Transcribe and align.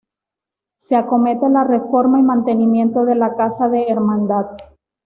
Se 0.79 0.95
acomete 0.95 1.47
la 1.47 1.63
reforma 1.63 2.19
y 2.19 2.23
mantenimiento 2.23 3.05
de 3.05 3.13
la 3.13 3.35
Casa 3.35 3.69
de 3.69 3.85
Hermandad. 3.87 4.47